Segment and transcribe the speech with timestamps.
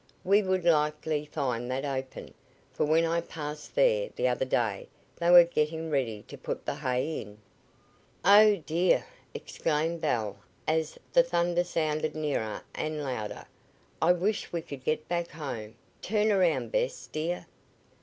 [0.23, 2.33] "We would likely find that open,
[2.73, 6.65] for when I went past there the other day they were getting ready to put
[6.65, 7.37] the hay in."
[8.25, 10.37] "Oh, dear!" exclaimed Belle
[10.67, 13.45] as the thunder sounded nearer and louder.
[14.01, 15.75] "I wish we could get back home.
[16.01, 17.45] Turn around, Bess., dear."